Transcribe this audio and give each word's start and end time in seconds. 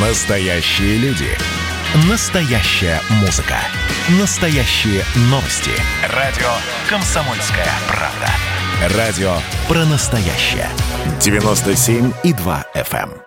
Настоящие 0.00 0.96
люди. 0.98 1.26
Настоящая 2.08 3.00
музыка. 3.20 3.56
Настоящие 4.20 5.02
новости. 5.22 5.72
Радио 6.14 6.46
«Комсомольская 6.88 7.66
правда». 7.88 8.96
Радио 8.96 9.32
про 9.66 9.84
настоящее. 9.86 10.68
97,2 11.18 12.64
FM. 12.76 13.10
эм. 13.10 13.22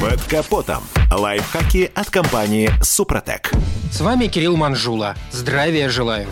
Под 0.00 0.20
капотом. 0.24 0.82
Лайфхаки 1.12 1.92
от 1.94 2.10
компании 2.10 2.68
«Супротек». 2.82 3.52
С 3.92 4.00
вами 4.00 4.26
Кирилл 4.26 4.56
Манжула. 4.56 5.14
Здравия 5.30 5.88
желаю. 5.88 6.26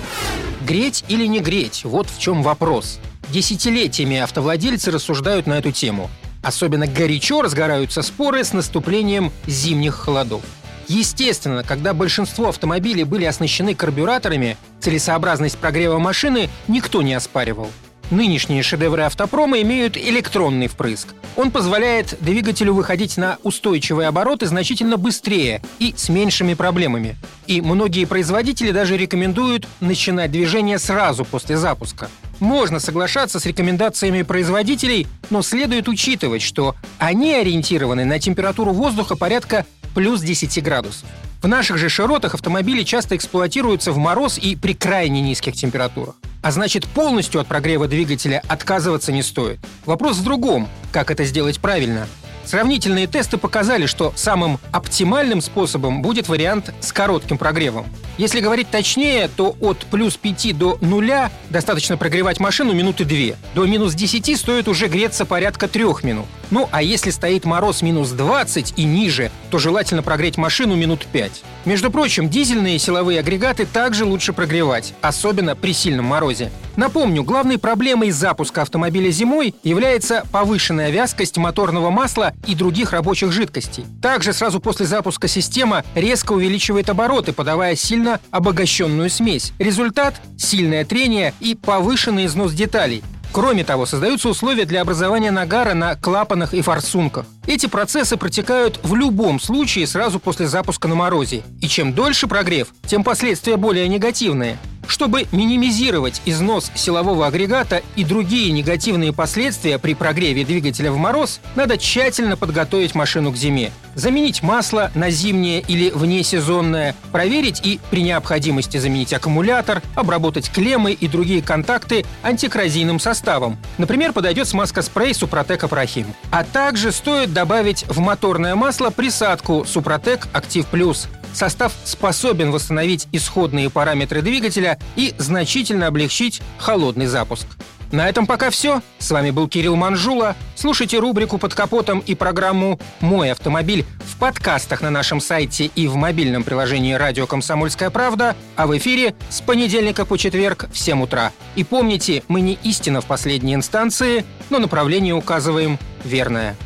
Греть 0.62 1.04
или 1.06 1.27
не 1.27 1.38
греть? 1.38 1.84
Вот 1.84 2.11
в 2.11 2.18
чем 2.18 2.42
вопрос. 2.42 2.98
Десятилетиями 3.29 4.16
автовладельцы 4.16 4.90
рассуждают 4.90 5.46
на 5.46 5.58
эту 5.58 5.70
тему. 5.70 6.11
Особенно 6.43 6.86
горячо 6.86 7.43
разгораются 7.43 8.02
споры 8.02 8.45
с 8.45 8.52
наступлением 8.52 9.32
зимних 9.46 9.94
холодов. 9.94 10.43
Естественно, 10.89 11.63
когда 11.63 11.94
большинство 11.94 12.49
автомобилей 12.49 13.04
были 13.04 13.25
оснащены 13.25 13.75
карбюраторами, 13.75 14.57
целесообразность 14.80 15.58
прогрева 15.58 15.99
машины 15.99 16.50
никто 16.66 17.03
не 17.03 17.14
оспаривал. 17.14 17.71
Нынешние 18.11 18.64
шедевры 18.64 19.03
автопрома 19.03 19.61
имеют 19.61 19.96
электронный 19.96 20.66
впрыск. 20.66 21.14
Он 21.36 21.53
позволяет 21.53 22.16
двигателю 22.21 22.75
выходить 22.75 23.16
на 23.16 23.38
устойчивые 23.44 24.08
обороты 24.08 24.46
значительно 24.46 24.96
быстрее 24.96 25.63
и 25.79 25.94
с 25.96 26.08
меньшими 26.08 26.54
проблемами. 26.54 27.16
И 27.46 27.61
многие 27.61 28.07
производители 28.07 28.72
даже 28.72 28.96
рекомендуют 28.96 29.68
начинать 29.79 30.32
движение 30.32 30.80
сразу 30.80 31.25
после 31.25 31.57
запуска. 31.57 32.11
Можно 32.41 32.80
соглашаться 32.80 33.39
с 33.39 33.47
рекомендациями 33.47 34.22
производителей, 34.22 35.06
но 35.28 35.42
следует 35.42 35.89
учитывать, 35.89 36.42
что 36.42 36.75
они 36.98 37.34
ориентированы 37.34 38.05
на 38.05 38.19
температуру 38.19 38.72
воздуха 38.72 39.14
порядка 39.14 39.66
плюс 39.94 40.22
10 40.22 40.62
градусов. 40.62 41.08
В 41.42 41.48
наших 41.48 41.78
же 41.78 41.88
широтах 41.88 42.34
автомобили 42.34 42.83
часто 42.83 43.16
эксплуатируются 43.16 43.92
в 43.92 43.98
мороз 43.98 44.38
и 44.38 44.56
при 44.56 44.74
крайне 44.74 45.22
низких 45.22 45.55
температурах. 45.55 46.16
А 46.42 46.50
значит, 46.50 46.86
полностью 46.86 47.41
от 47.41 47.46
прогрева 47.46 47.88
двигателя 47.88 48.42
отказываться 48.48 49.12
не 49.12 49.22
стоит. 49.22 49.58
Вопрос 49.84 50.18
в 50.18 50.24
другом, 50.24 50.68
как 50.92 51.11
это 51.11 51.24
сделать 51.24 51.61
правильно. 51.61 52.06
Сравнительные 52.50 53.06
тесты 53.06 53.38
показали, 53.38 53.86
что 53.86 54.12
самым 54.16 54.58
оптимальным 54.72 55.40
способом 55.40 56.02
будет 56.02 56.26
вариант 56.26 56.74
с 56.80 56.92
коротким 56.92 57.38
прогревом. 57.38 57.86
Если 58.18 58.40
говорить 58.40 58.68
точнее, 58.68 59.28
то 59.28 59.54
от 59.60 59.86
плюс 59.86 60.16
5 60.16 60.58
до 60.58 60.76
нуля 60.80 61.30
достаточно 61.48 61.96
прогревать 61.96 62.40
машину 62.40 62.72
минуты 62.72 63.04
2. 63.04 63.36
До 63.54 63.66
минус 63.66 63.94
10 63.94 64.36
стоит 64.36 64.66
уже 64.66 64.88
греться 64.88 65.24
порядка 65.26 65.68
3 65.68 65.84
минут. 66.02 66.26
Ну 66.50 66.68
а 66.72 66.82
если 66.82 67.10
стоит 67.10 67.44
мороз 67.44 67.82
минус 67.82 68.10
20 68.10 68.74
и 68.76 68.84
ниже, 68.84 69.30
то 69.50 69.58
желательно 69.58 70.02
прогреть 70.02 70.36
машину 70.36 70.74
минут 70.74 71.06
5. 71.12 71.42
Между 71.64 71.90
прочим, 71.90 72.28
дизельные 72.28 72.78
силовые 72.78 73.20
агрегаты 73.20 73.66
также 73.66 74.04
лучше 74.04 74.32
прогревать, 74.32 74.94
особенно 75.00 75.54
при 75.54 75.72
сильном 75.72 76.06
морозе. 76.06 76.50
Напомню, 76.76 77.22
главной 77.22 77.58
проблемой 77.58 78.10
запуска 78.10 78.62
автомобиля 78.62 79.10
зимой 79.10 79.54
является 79.62 80.24
повышенная 80.32 80.90
вязкость 80.90 81.36
моторного 81.36 81.90
масла 81.90 82.32
и 82.46 82.54
других 82.54 82.92
рабочих 82.92 83.32
жидкостей. 83.32 83.84
Также 84.00 84.32
сразу 84.32 84.60
после 84.60 84.86
запуска 84.86 85.28
система 85.28 85.84
резко 85.94 86.32
увеличивает 86.32 86.88
обороты, 86.88 87.32
подавая 87.32 87.76
сильно 87.76 88.20
обогащенную 88.30 89.10
смесь. 89.10 89.52
Результат– 89.58 90.20
сильное 90.38 90.84
трение 90.84 91.34
и 91.40 91.54
повышенный 91.54 92.26
износ 92.26 92.52
деталей. 92.52 93.02
Кроме 93.41 93.64
того, 93.64 93.86
создаются 93.86 94.28
условия 94.28 94.66
для 94.66 94.83
образования 94.83 95.30
нагара 95.30 95.72
на 95.72 95.96
клапанах 95.96 96.52
и 96.52 96.60
форсунках. 96.60 97.24
Эти 97.46 97.64
процессы 97.64 98.19
протекают 98.19 98.78
в 98.83 98.94
любом 98.94 99.41
случае 99.41 99.86
сразу 99.86 100.20
после 100.20 100.46
запуска 100.46 100.88
на 100.88 100.94
морозе. 100.94 101.42
И 101.62 101.66
чем 101.66 101.94
дольше 101.94 102.27
прогрев, 102.27 102.68
тем 102.86 103.02
последствия 103.02 103.56
более 103.56 103.88
негативные. 103.88 104.58
Чтобы 104.90 105.28
минимизировать 105.30 106.20
износ 106.27 106.73
силового 106.74 107.28
агрегата 107.28 107.80
и 107.95 108.05
другие 108.05 108.51
негативные 108.51 109.12
последствия 109.12 109.78
при 109.78 109.95
прогреве 109.95 110.45
двигателя 110.45 110.90
в 110.90 110.96
мороз, 110.96 111.40
надо 111.55 111.78
тщательно 111.78 112.36
подготовить 112.36 112.96
машину 112.96 113.30
к 113.30 113.36
зиме. 113.36 113.70
Заменить 113.95 114.42
масло 114.42 114.90
на 114.96 115.11
зимнее 115.11 115.61
или 115.61 115.90
внесезонное, 115.90 116.96
проверить 117.12 117.64
и 117.64 117.78
при 117.90 118.02
необходимости 118.02 118.78
заменить 118.78 119.12
аккумулятор, 119.12 119.80
обработать 119.95 120.51
клеммы 120.51 120.92
и 120.92 121.07
другие 121.07 121.40
контакты 121.40 122.05
антикоррозийным 122.24 122.98
составом. 122.98 123.58
Например, 123.78 124.12
подойдет 124.12 124.48
смазка-спрей 124.48 125.14
Супротек 125.14 125.62
Апрахим. 125.62 126.07
А 126.33 126.42
также 126.42 126.90
стоит 126.90 127.33
добавить 127.33 127.84
в 127.86 128.01
моторное 128.01 128.57
масло 128.57 128.91
присадку 128.91 129.65
Супротек 129.65 130.27
Актив 130.33 130.67
Плюс 130.67 131.07
состав 131.33 131.73
способен 131.85 132.51
восстановить 132.51 133.09
исходные 133.13 133.71
параметры 133.71 134.23
двигателя 134.23 134.79
и 134.97 135.15
значительно 135.19 135.87
облегчить 135.87 136.41
холодный 136.59 137.07
запуск. 137.07 137.47
На 137.93 138.09
этом 138.09 138.27
пока 138.27 138.51
все. 138.51 138.83
С 138.99 139.11
вами 139.11 139.31
был 139.31 139.49
Кирилл 139.49 139.75
Манжула. 139.75 140.37
Слушайте 140.55 140.99
рубрику 140.99 141.39
«Под 141.39 141.55
капотом» 141.55 141.99
и 142.01 142.15
программу 142.15 142.79
«Мой 143.01 143.33
автомобиль» 143.33 143.85
в 144.07 144.17
подкастах 144.17 144.81
на 144.81 144.91
нашем 144.91 145.21
сайте 145.21 145.67
и 145.75 145.89
в 145.89 145.97
мобильном 145.97 146.45
приложении 146.45 146.93
«Радио 146.93 147.27
Комсомольская 147.27 147.91
правда», 147.91 148.37
а 148.55 148.69
в 148.69 148.77
эфире 148.79 149.15
с 149.29 149.41
понедельника 149.41 150.05
по 150.05 150.17
четверг 150.17 150.69
в 150.73 150.79
7 150.79 151.03
утра. 151.03 151.33
И 151.57 151.65
помните, 151.65 152.23
мы 152.29 152.43
не 152.43 152.59
истина 152.63 153.01
в 153.01 153.07
последней 153.07 153.55
инстанции, 153.55 154.25
но 154.51 154.59
направление 154.59 155.15
указываем 155.15 155.79
верное. 156.05 156.57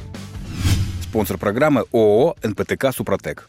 Спонсор 1.02 1.38
программы 1.38 1.84
ООО 1.92 2.36
«НПТК 2.42 2.92
Супротек». 2.92 3.48